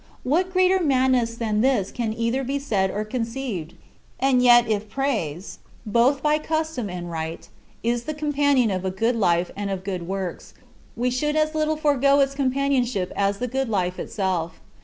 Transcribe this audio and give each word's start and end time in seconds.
What 0.23 0.51
greater 0.51 0.81
madness 0.81 1.35
than 1.35 1.61
this 1.61 1.91
can 1.91 2.09
be 2.09 2.23
either 2.23 2.59
said 2.59 2.89
or 2.89 3.05
conceived? 3.05 3.75
And 4.19 4.41
yet 4.41 4.67
if 4.67 4.89
praise, 4.89 5.59
both 5.85 6.23
by 6.23 6.39
custom 6.39 6.89
and 6.89 7.11
right, 7.11 7.47
is 7.83 8.05
the 8.05 8.15
companion 8.15 8.71
of 8.71 8.83
a 8.83 8.89
good 8.89 9.15
life 9.15 9.51
and 9.55 9.69
of 9.69 9.83
good 9.83 10.07
works, 10.07 10.55
we 10.95 11.11
should 11.11 11.35
as 11.35 11.53
little 11.53 11.77
forgo 11.77 12.19
its 12.19 12.33
companionship 12.33 13.13
as 13.15 13.37
the 13.37 13.47
good 13.47 13.69
life 13.69 13.99
itself. 13.99 14.59